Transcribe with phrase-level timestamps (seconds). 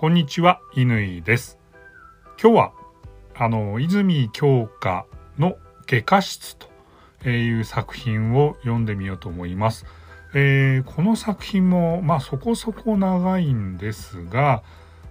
[0.00, 1.58] こんにちは、乾です。
[2.42, 2.72] 今日は、
[3.34, 5.04] あの、泉鏡花
[5.38, 9.84] の外科室という作品を読んでみようと思います。
[10.32, 14.62] えー、この作品も、まあそこそこ長いんですが、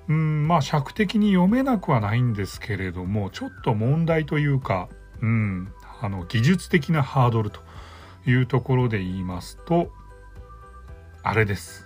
[0.07, 4.89] うん、まあ尺的に読めなくはないんですけれども、ちょっと問題というか、
[5.21, 5.71] うん、
[6.01, 7.59] あの、技術的なハードルと
[8.25, 9.91] いうところで言いますと、
[11.21, 11.85] あれです。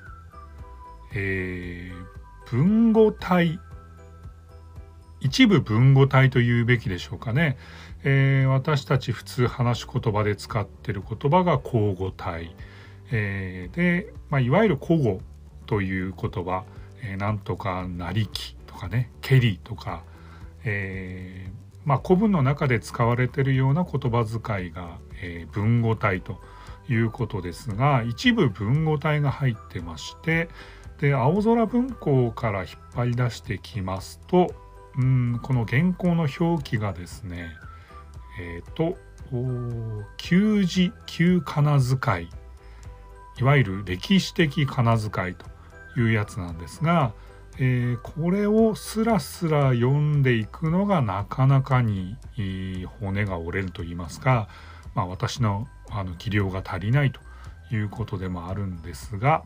[1.14, 2.13] えー、
[2.54, 3.60] 文語体。
[5.20, 7.58] 一部文語体と言うべきでしょうかね、
[8.04, 12.56] えー、私たち普通話し言葉で使ってる言葉が口語体、
[13.12, 15.22] えー、で、まあ、いわゆる古語
[15.66, 16.66] という言葉、
[17.02, 19.10] えー、なんとかなりきとかね。
[19.22, 20.04] けりとか、
[20.64, 21.50] え、
[21.86, 26.40] まあ、古文の中で使われてるような言葉遣いが、えー、文語体と
[26.88, 30.50] いうことですが一部文語体が入ってまして
[31.04, 34.56] で青空文庫から引っ張り出してきますと
[34.98, 37.50] うんこの原稿の表記がですね
[38.40, 38.98] えっ、ー、と
[40.16, 42.30] 旧字旧仮名遣い
[43.38, 45.46] いわゆる歴史的仮名遣いと
[46.00, 47.14] いうやつなんですが、
[47.60, 52.16] えー、これをスラスラ読んでいくのがなかなかに
[53.02, 54.48] 骨が折れると言いますか、
[54.96, 57.20] まあ、私のあの技量が足りないと
[57.76, 59.44] いうことでもあるんですが、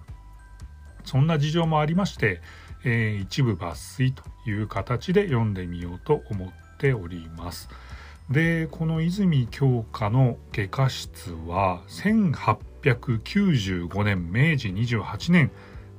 [1.07, 2.41] そんな事情もありまして、
[2.83, 7.69] えー、一部抜粋という形で読んでみようと思っております。
[8.29, 15.49] でこの泉鏡花の外科室は1895年明治28年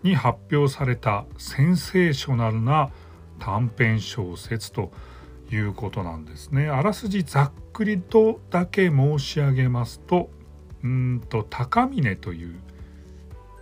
[0.02, 2.90] に発表されたセンセーショナルな
[3.38, 4.92] 短編小説と
[5.50, 6.68] いうことなんですね。
[6.68, 10.28] あらすじざっくりとだけ申し上げますと
[10.84, 12.60] うんと高峰という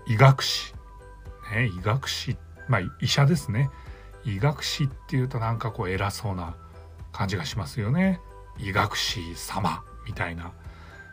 [0.08, 0.75] 医学士
[1.52, 2.36] ね、医学士、
[2.69, 3.70] まあ医者ですね。
[4.25, 6.56] 医学士っていうとなんかこう偉そうな
[7.12, 8.20] 感じがしますよね。
[8.58, 10.53] 医学士様みたいな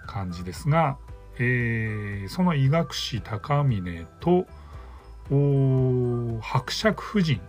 [0.08, 0.98] 感じですが、
[1.40, 4.46] えー、その医学士高峰と
[6.42, 7.42] 伯爵夫人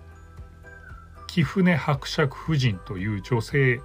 [1.27, 3.81] 貴船伯爵夫人という女性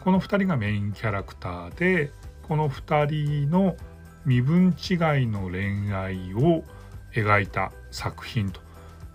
[0.00, 3.76] この2人がメインキャラクターでこの2人の
[4.24, 6.62] 身分違いの恋愛を
[7.14, 8.60] 描いた作品と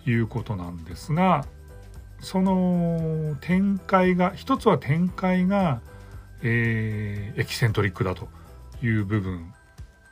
[0.06, 1.46] いうことなんですが
[2.20, 5.82] その展開が一つは展開が、
[6.42, 8.28] えー、エキセントリックだと
[8.82, 9.54] いう部分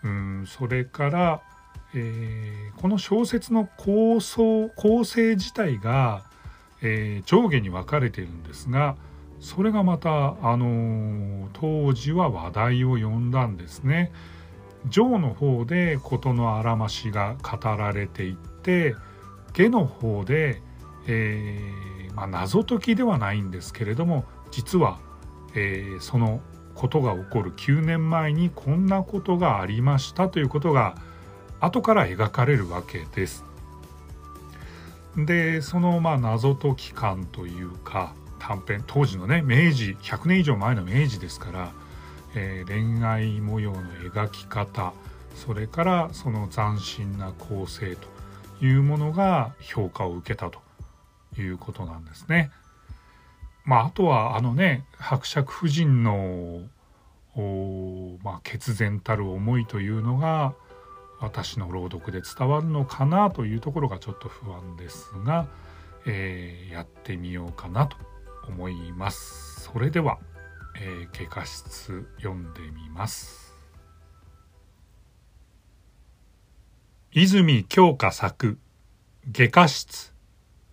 [0.03, 1.41] うんそれから、
[1.95, 6.23] えー、この小説の構想構成自体が、
[6.81, 8.95] えー、上下に分かれているんですが
[9.39, 14.11] それがまた、あの、当時は話題を呼んだんですね。
[14.89, 18.95] 上の方で事のあらましが語られていって
[19.53, 20.61] 下の方で、
[21.07, 24.99] えー、まあ、謎解きではないんですけれども実は、
[25.55, 26.41] えー、その
[26.75, 30.95] ことが起こる9年前にこんなことがありましたということが
[31.59, 33.43] 後から描かれるわけです。
[35.17, 41.71] でそのまあ謎解き感というか短編当時のね明治100年以上前の明治ですから
[42.39, 43.81] えー、恋愛模様の
[44.13, 44.93] 描き方
[45.35, 48.07] それからその斬新な構成と
[48.63, 50.59] いうものが評価を受けたと
[51.39, 52.51] いうことなんですね。
[53.65, 56.61] まあ、あとはあのね伯爵夫人の
[58.23, 60.55] まあ、決然たる思いというのが
[61.19, 65.47] 私の朗読で伝わるのかなというところがちょっと不安ですが、
[66.07, 67.95] えー、やってみようかなと
[68.47, 69.61] 思います。
[69.61, 70.17] それでは
[70.79, 73.55] えー、外科室読んでみます。
[77.11, 78.59] 泉鏡花作
[79.31, 80.13] 外科室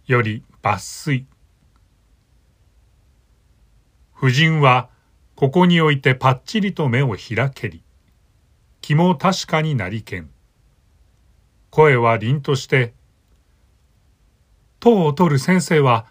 [0.07, 1.27] より抜粋。
[4.15, 4.91] 夫人は
[5.37, 7.83] ここにおいてパッチリと目を開けり
[8.83, 10.29] 気も確かになりけん。
[11.71, 12.93] 声は凛として
[14.81, 16.07] 「塔を取る先生は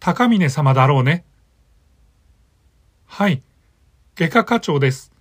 [0.00, 1.24] 高峰様だろうね」
[3.20, 3.42] はい、
[4.14, 5.12] 外科課長です。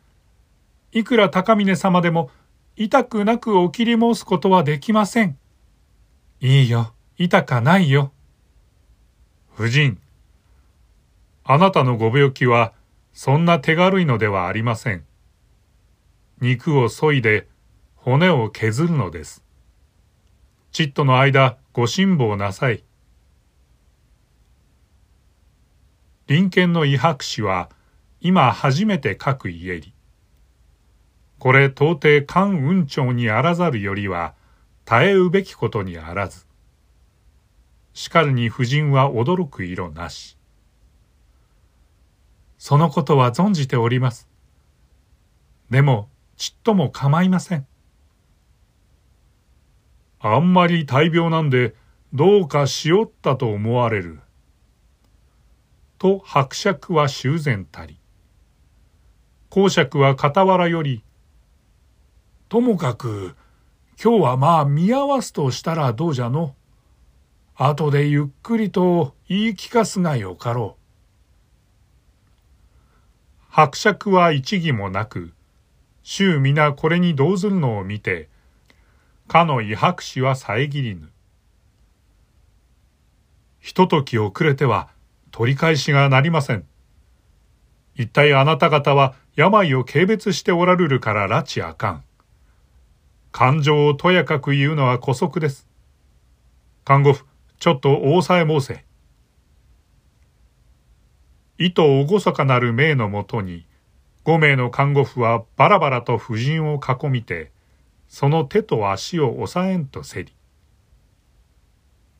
[0.94, 2.31] いくら高峰様でも
[2.78, 5.38] 痛くなくお切り申すことはできません。
[6.40, 8.13] いいよ、痛かないよ。
[9.54, 10.00] 夫人、
[11.44, 12.72] あなたのご病気は
[13.12, 15.04] そんな手軽いのではありません。
[16.40, 17.50] 肉を削いで
[17.98, 19.44] 骨を削るのです。
[20.72, 22.81] ちっとの間ご辛抱なさい。
[26.28, 27.69] 隣県の医博士は
[28.21, 29.94] 今初めて書く家り。
[31.38, 34.33] これ到底官運長にあらざるよりは、
[34.83, 36.45] 耐えうべきことにあらず。
[37.94, 40.38] しかるに夫人は驚く色なし。
[42.57, 44.27] そのことは存じております。
[45.69, 47.66] でも、ちっとも構いません。
[50.19, 51.74] あんまり大病なんで、
[52.13, 54.19] どうかしおったと思われる。
[55.98, 58.00] と伯爵は修繕たり。
[59.50, 61.04] 公爵は傍らより、
[62.50, 63.36] ともかく、
[64.01, 66.56] 今日はまあ見合わすとしたらどうじゃの。
[67.56, 70.80] 後でゆっくりと言い聞かすがよかろう。
[73.50, 75.34] 伯爵は一義もなく、
[76.04, 78.30] 衆皆これに動ずるのを見て、
[79.28, 81.10] かの威迫士は遮りぬ。
[83.60, 84.90] ひととき遅れては
[85.31, 86.66] 取り返しがなりません。
[87.95, 92.04] 一体あなた方は病を軽蔑しておられるから拉致あかん。
[93.31, 95.68] 感情をとやかく言うのは姑息です。
[96.84, 97.26] 看護婦、
[97.60, 98.86] ちょっと大さえ申せ。
[101.60, 103.66] 意図厳かなる命のもとに、
[104.24, 107.52] 五名の看護婦はバラバラと婦人を囲みて、
[108.08, 110.34] その手と足を押さえんとせり。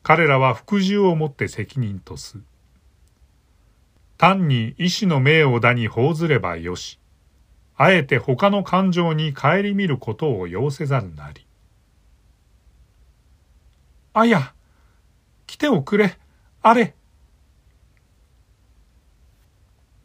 [0.02, 2.38] 彼らは服従をもって責任とす。
[4.16, 6.99] 単に医師の命をだに報ずればよし。
[7.82, 11.46] あえて他の感情に顧みることを要せざるなり。
[14.12, 14.52] あや、
[15.46, 16.18] 来ておくれ、
[16.60, 16.94] あれ。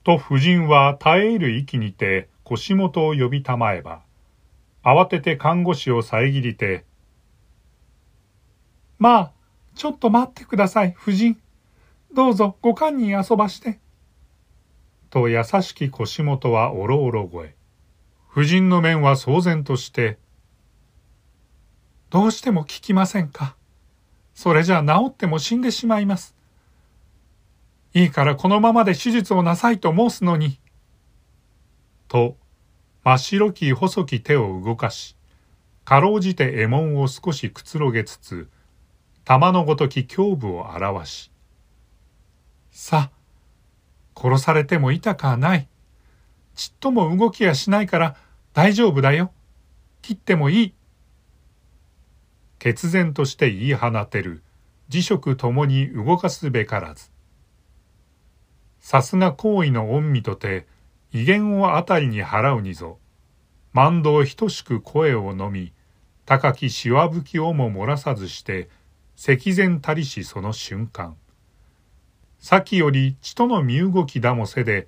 [0.06, 4.04] と夫人は耐え入る息にて腰元を呼びたまえば、
[4.82, 6.86] 慌てて看護師を遮りて、
[9.00, 9.32] まあ、
[9.76, 11.38] ちょっと待ってください、夫人。
[12.14, 13.82] どうぞご堪忍遊ばして。
[15.10, 17.54] と優しき腰元はおろおろ声。
[18.38, 20.18] 夫人の面は騒然として、
[22.10, 23.56] どうしても聞きませんか？
[24.34, 26.36] それじゃ治っても死んでしまいます。
[27.94, 30.60] いいからこのままで手術をなさいと申すのに。
[32.10, 32.36] と、
[33.06, 35.16] 真っ白き細き手を動かし、
[35.86, 38.50] かろうじて獲物を少しくつろげつつ、
[39.24, 41.32] 玉のごとき胸部を表し、
[42.70, 43.12] さ、
[44.14, 45.70] 殺されても痛かない。
[46.54, 48.16] ちっとも動きやしないから
[48.56, 49.34] 大丈夫だよ。
[50.02, 50.74] 切ってもいい。
[52.58, 54.44] 決然として言い放てる、
[54.88, 57.12] 辞職ともに動かすべからず。
[58.80, 60.68] さすが行為の恩義とて、
[61.12, 62.98] 威厳をあたりに払うにぞ。
[63.74, 65.74] 万道等しく声をのみ、
[66.26, 68.70] 高きしわぶきをも漏らさずして、
[69.18, 71.18] 石前たりしその瞬間。
[72.40, 74.88] 先より血との身動きだもせで、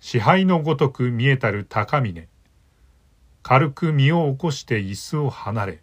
[0.00, 2.28] 支配のごとく見えたる高峰。
[3.46, 5.82] 軽く身を起こして椅子を離れ。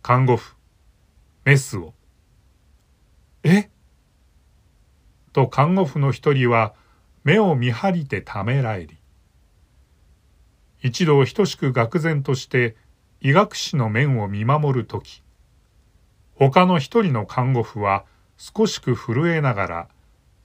[0.00, 0.56] 看護婦、
[1.44, 1.92] メスを。
[3.42, 3.68] え？
[5.34, 6.72] と看護婦の一人は
[7.22, 8.96] 目を見張りてためらえり。
[10.80, 12.76] 一度等しく愕然として
[13.20, 15.22] 医学士の面を見守るとき、
[16.34, 18.06] 他の一人の看護婦は
[18.38, 19.88] 少しく震えながら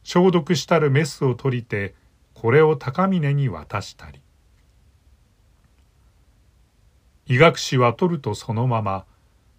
[0.03, 1.95] 消毒したるメスを取りて
[2.33, 4.21] これを高峰に渡したり。
[7.31, 9.05] 医学士は取るとそのまま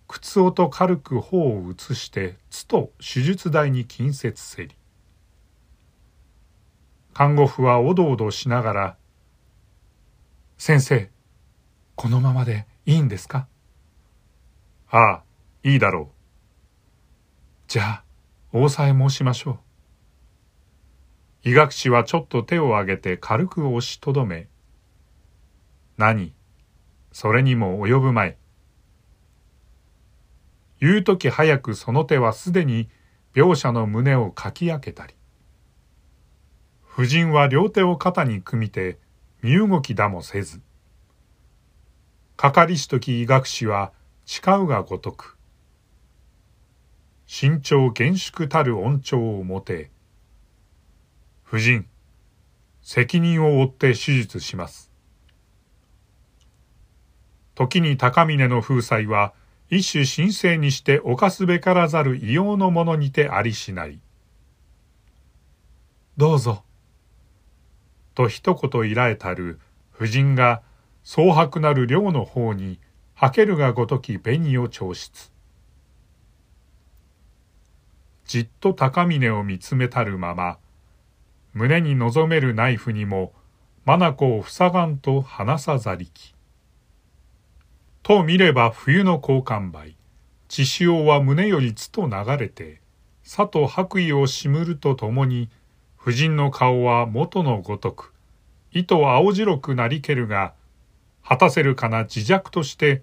[0.06, 4.76] 靴音軽く頬を移してつと手術台に近接せり。
[7.14, 8.96] 看護婦はおどおどしながら、
[10.58, 11.08] 先生、
[11.94, 13.48] このままでいいんですか？
[14.90, 15.22] ああ、
[15.62, 16.14] いいだろう。
[17.68, 18.04] じゃあ、
[18.52, 19.60] おさえ申しましょ
[21.44, 21.48] う。
[21.48, 24.48] 医学士はちょっと手を挙げて軽く押しとどめ、
[25.96, 26.34] 何？
[27.12, 28.36] それにも及ぶまい。
[30.80, 32.88] 言うとき早くその手はすでに
[33.34, 35.14] 描写の胸をかき開けたり。
[36.92, 38.98] 夫人は両手を肩に組みて
[39.42, 40.60] 身動きだもせず。
[42.36, 43.92] かかりしとき医学士は
[44.26, 45.38] 誓うがごとく。
[47.26, 49.90] 慎重厳粛たる恩寵をもて、
[51.46, 51.86] 夫人、
[52.82, 54.91] 責任を負って手術します。
[57.54, 59.32] 時に高峰の風采は
[59.70, 64.00] 一種神聖にして犯すべからざる異様のものにてありしない。
[66.16, 66.62] どうぞ。
[68.14, 69.58] と一言いらえたる
[69.94, 70.62] 夫人が
[71.04, 72.78] 蒼白なる寮の方に
[73.14, 75.30] はけるがごとき紅を調出。
[78.26, 80.58] じっと高峰を見つめたるまま、
[81.52, 83.32] 胸に望めるナイフにも、
[83.84, 86.34] 眼を塞がんと離さざりき。
[88.02, 89.96] と見れば冬の交換梅、
[90.48, 92.80] 血潮は胸よりつと流れて、
[93.22, 95.48] さと白衣をしむるとともに
[95.96, 98.12] 婦人の顔は元のごとく
[98.72, 100.54] 糸青白くなりけるが
[101.24, 103.02] 果たせるかな自弱として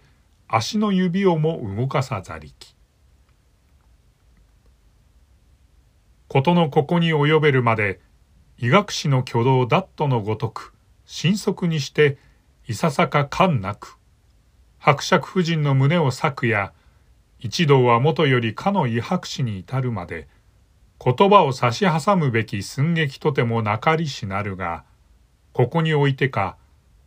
[0.50, 2.76] 足の指をも動かさざりき。
[6.28, 8.02] ことのここに及べるまで
[8.58, 10.74] 医学史の挙動ダットのごとく
[11.08, 12.18] 神速にして
[12.68, 13.99] いささか感なく
[14.80, 16.74] 伯爵夫人の胸を裂くや
[17.40, 20.28] 一同はもとよりかの医白史に至るまで
[21.04, 24.84] 言葉を差し挟むべき寸劇とてもなかりしなるが
[25.54, 26.58] ここにおいてか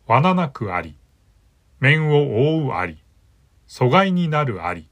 [0.07, 0.95] 罠なくあり
[1.79, 2.97] 面を覆うあり
[3.67, 4.87] 阻害になるあり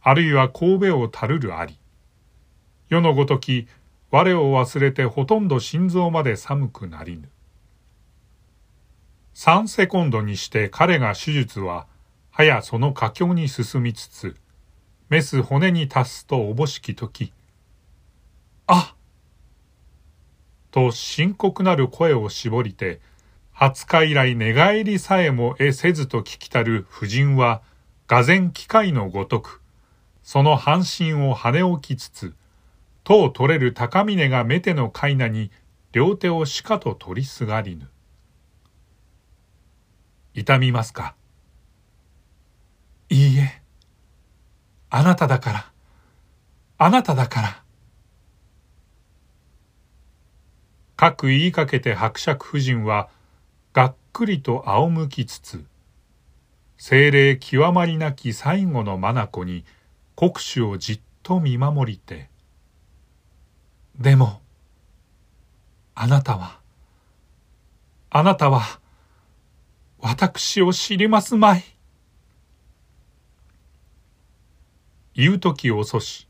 [0.00, 1.78] あるいは神戸をたるるあり
[2.88, 3.68] 世のごとき
[4.10, 7.28] 我を忘れてほとんど心臓まで寒くなりぬ。
[9.34, 11.86] 3セコンドにして彼が手術は、
[12.36, 14.36] はやその佳境に進みつつ、
[15.08, 17.32] メス骨に達すとおぼしき時、
[18.66, 18.94] あ
[20.70, 23.00] と深刻なる声を絞りて、
[23.54, 27.62] 20日以来寝返りさえも得せずと聞きたる婦人は、
[28.06, 29.62] がぜ機械のごとく、
[30.22, 32.34] その半身を跳ね置きつつ、
[33.02, 35.50] とを取れる高峰がメテの飼いなに
[35.90, 37.88] 両手をしかと取りすがりぬ。
[40.34, 41.14] 痛みますか？
[43.08, 43.62] いいえ。
[44.90, 45.72] あなただから。
[46.78, 47.62] あなただから。
[50.96, 53.08] かく言いかけて伯爵夫人は
[53.72, 55.64] がっくりと仰向きつつ
[56.78, 59.64] 精霊極まりなき最後の眼に
[60.16, 62.30] 国主をじっと見守りて
[63.98, 64.42] でも、
[65.94, 66.58] あなたは、
[68.10, 68.78] あなたは、
[69.98, 71.64] 私を知りますまい。
[75.16, 76.28] 言う時遅し、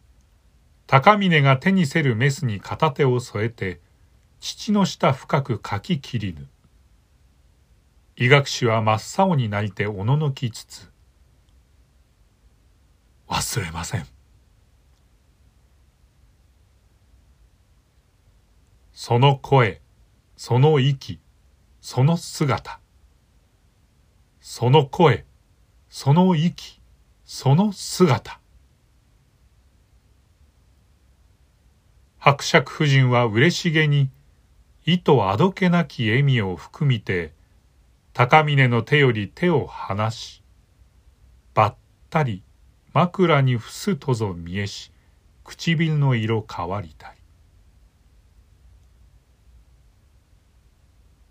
[0.86, 3.80] 高峰が手にせるメスに片手を添えて、
[4.38, 6.46] 父の下深くかき切りぬ。
[8.14, 10.88] 医学士は真っ青になりておののきつつ、
[13.28, 14.06] 忘れません。
[18.92, 19.80] その声、
[20.36, 21.18] その息、
[21.80, 22.78] その姿。
[24.40, 25.24] その声、
[25.90, 26.80] その息、
[27.24, 28.40] その姿。
[32.18, 34.10] 伯爵夫人は嬉しげに、
[34.84, 37.32] 意図あどけなき笑みを含みて、
[38.12, 40.42] 高峰の手より手を離し、
[41.54, 41.76] ばっ
[42.10, 42.42] たり
[42.92, 44.90] 枕に伏すとぞ見えし、
[45.44, 47.16] 唇の色変わりたい。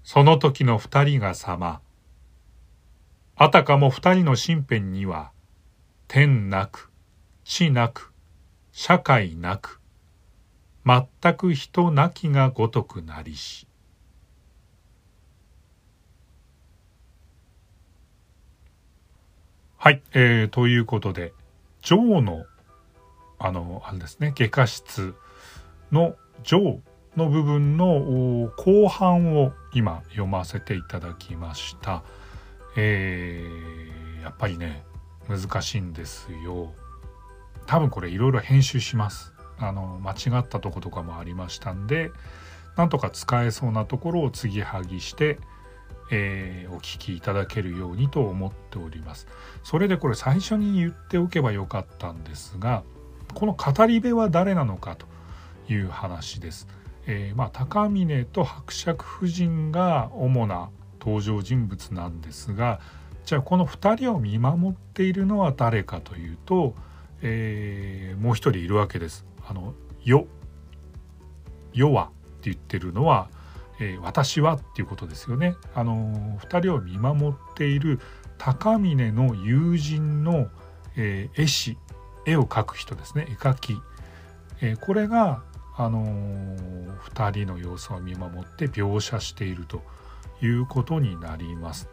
[0.03, 1.81] その時の二人が様。
[3.35, 5.31] あたかも二人の身辺には、
[6.07, 6.91] 天なく、
[7.43, 8.13] 地なく、
[8.71, 9.81] 社会なく、
[10.85, 13.67] 全く人なきがごとくなりし。
[19.77, 21.33] はい、えー、ということで、
[21.81, 22.45] ジョーの、
[23.37, 25.15] あの、あれですね、外科室
[25.91, 26.79] のジョー
[27.15, 32.03] の部分の後半を今読ませていただきました。
[32.75, 34.83] えー、やっぱりね
[35.29, 36.73] 難しいんですよ。
[37.67, 39.34] 多分これいろいろ編集します。
[39.59, 42.11] あの間違ったとことかもありましたんで
[42.75, 45.39] なんとか使えそうなところを継ぎはぎして、
[46.11, 49.27] えー、お聞きいただけるようにと思っております。
[49.63, 52.83] それでこれ最初に言っておけばよかったんですが
[53.33, 55.05] この語り部は誰なのかと
[55.71, 56.67] いう話です。
[57.07, 60.69] えー、まあ、高峰と伯爵夫人が主な
[60.99, 62.79] 登場人物なんですが
[63.25, 66.73] じゃあこの2人を見守っているのは誰かというと、
[67.21, 69.25] えー、もう一人いるわけです。
[69.47, 69.73] あの
[70.03, 70.27] よ
[71.73, 72.07] よはっ
[72.41, 73.29] て言ってるのは、
[73.79, 75.55] えー、私はっていうことですよね。
[75.73, 77.99] あの2人を見守っている
[78.37, 80.47] 高峰の友人の、
[80.95, 81.77] えー、絵師
[82.25, 83.77] 絵を描く人ですね絵描き、
[84.61, 85.43] えー、これが
[85.77, 89.81] あのー、2人の様子を見守って描写していると
[90.41, 91.89] いうことになります。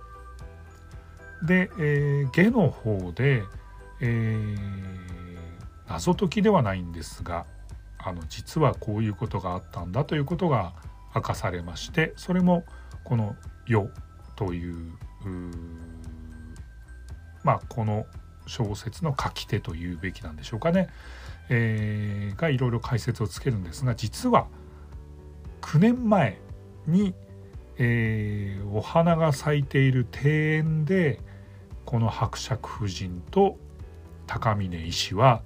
[1.42, 3.42] で、えー、下の方で、
[4.00, 5.31] えー、
[5.88, 7.46] 謎解きではないんですが
[7.98, 10.72] あの実はこういうことがあったんだということが
[11.14, 12.64] 明かされましてそれも
[13.04, 13.36] この
[13.66, 13.88] 「世」
[14.36, 14.92] という
[17.44, 18.06] まあこの
[18.46, 20.88] 小説の書き手というべきなんでしょうかね。
[21.48, 24.46] えー、がいろいろ解説をつけるんですが実は
[25.60, 26.38] 9年前
[26.86, 27.14] に、
[27.78, 31.20] えー、お花が咲いている庭園で
[31.84, 33.58] この伯爵夫人と
[34.26, 35.42] 高峰医師は、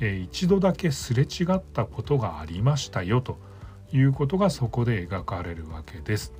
[0.00, 3.38] えー、一度だけすれ違ったことがありましたよと
[3.92, 6.32] いうことがそこで描かれるわけです。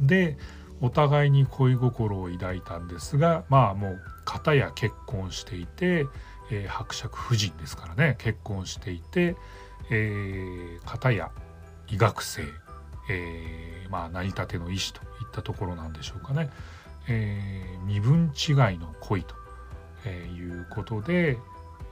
[0.00, 0.36] で
[0.80, 6.06] お互いに恋心を抱いたんですがまあもう片や結婚していて、
[6.50, 9.36] えー、伯爵夫人ですからね結婚していて、
[9.90, 11.30] えー、片や
[11.88, 12.42] 医学生、
[13.08, 16.50] えー、まあ成り立ての医師といったところなんでしょうかね、
[17.08, 19.42] えー、身分違いの恋と
[20.04, 21.38] えいうことで、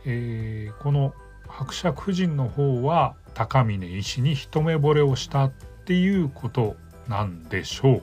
[0.05, 1.15] えー、この
[1.47, 5.51] 伯爵夫人の方は高峰医師に一目惚れをしたっ
[5.85, 6.77] ていうこと
[7.09, 8.03] なんでしょ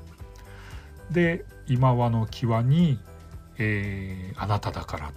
[1.11, 1.13] う。
[1.13, 2.99] で今和の際に、
[3.57, 5.11] えー、あなただから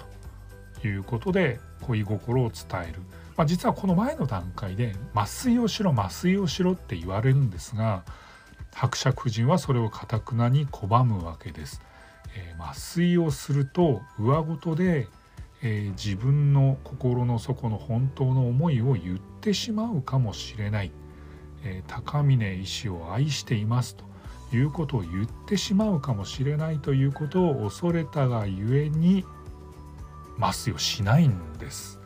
[0.81, 3.01] ということで恋心を伝える、
[3.37, 8.05] まあ、実はこの前の段階で麻酔をしろ麻酔をしろって言われるんですが
[8.73, 11.83] 伯爵夫人はそれをかたくなに拒むわけです。
[12.37, 15.09] えー、麻酔をすると上ごとで、
[15.63, 20.93] えー、自分の心の底の本当の思いを言ってしまうかもしれない、
[21.65, 24.05] えー、高峰医師を愛していますと
[24.57, 29.25] いうことを言ってしまうかもしれないということを恐れたがゆえに
[30.39, 32.01] 麻酔をしないんです。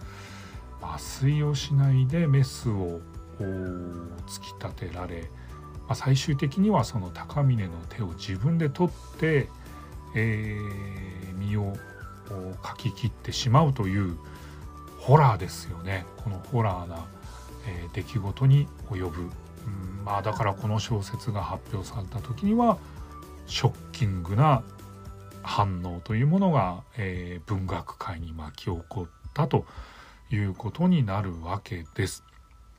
[0.83, 3.01] 麻酔をしないでメスを
[3.39, 5.31] 突き立てられ、
[5.87, 9.49] まあ、最終的にはその高峰の手を自分で取って、
[10.15, 11.75] えー、身を
[12.63, 14.17] かき切ってしまうという
[14.99, 17.05] ホラーですよねこのホラーな、
[17.67, 19.25] えー、出来事に及ぶう
[20.03, 22.79] んまあだからこの小説が発表された時には
[23.47, 24.63] ショッキングな
[25.43, 29.67] 反応というものが、えー、文学界に巻き起こったと
[30.31, 32.25] いうことになるわけです。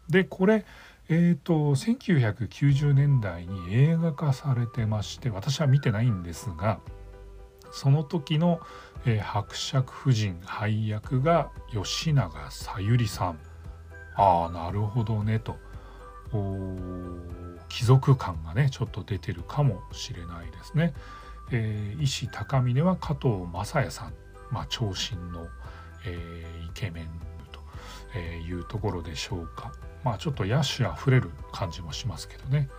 [0.09, 0.65] でこれ
[1.07, 6.79] えーと、1990年代に映画化されてまして私は見てないんですが
[7.75, 8.61] その時の、
[9.05, 13.39] えー、伯爵夫人配役が吉永小百合さん
[14.15, 15.57] ああなるほどねと
[17.67, 20.93] 貴族感がねちょっと出てるかもしれないですね。
[21.51, 24.13] えー、医師高峰は加藤雅也さん、
[24.51, 25.45] まあ、長身の、
[26.05, 27.05] えー、イケメン
[27.51, 27.59] と
[28.15, 29.71] えいうところでしょうか。
[30.03, 32.69] まあちょっと野手あふれる感じもしますけどね。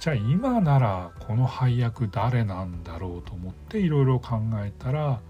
[0.00, 5.20] じゃあ今ならこの配役誰なんだろうと思っていろいろ考えたら、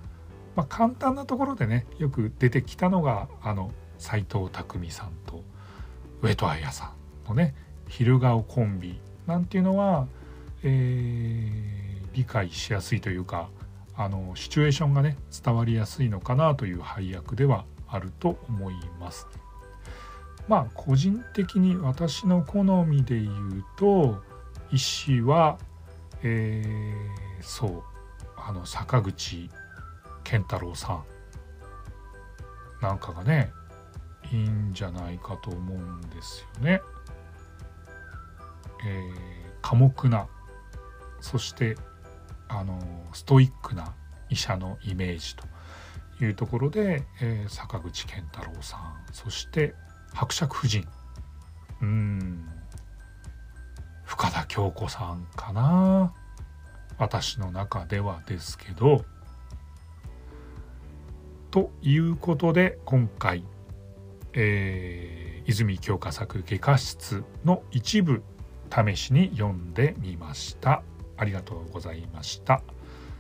[0.55, 5.43] まあ、簡単なところでねよく出てきたのがあの斎藤工さんと
[6.23, 6.93] 上戸彩さ
[7.27, 7.57] んのね
[7.89, 10.07] 昼顔コンビなんていうのは、
[10.63, 13.51] えー、理解しやすいというか
[13.97, 19.27] あのシチュエーションがね伝わりやすいのかなという配役ではあると思います。
[20.47, 24.30] まあ個人的に私の好みで言うと
[24.73, 25.59] 石は、
[26.23, 27.83] えー、そう
[28.37, 29.51] あの坂口
[30.25, 31.05] 健太郎さん
[32.81, 33.53] なんかがね
[34.33, 36.81] いいんじゃないかと思うんですよね。
[38.87, 39.11] えー、
[39.61, 40.27] 寡黙な
[41.21, 41.77] そして
[42.49, 42.79] あの
[43.13, 43.95] ストイックな
[44.31, 45.45] 医者のイメージと
[46.25, 49.75] いうところで、えー、坂口健太郎さんそして
[50.15, 50.87] 伯爵夫人
[51.83, 52.60] うん
[54.11, 56.13] 深田恭子さんかな。
[56.99, 59.05] 私の中ではですけど。
[61.53, 63.45] ということで今回、
[64.33, 68.25] えー、泉鏡花作外科室の一部
[68.69, 70.83] 試しに読んでみました。
[71.17, 72.63] ありがとうございました。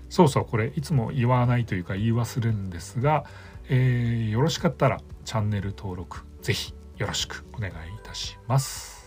[0.08, 3.24] そうそうこれいつも言わないというか言い忘れるんですが、
[3.68, 8.99] えー、よろしかったらチャンネル登録ぜひよろしくお願いいたします。